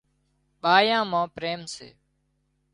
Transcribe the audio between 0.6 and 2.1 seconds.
ٻائيان مان پريم سي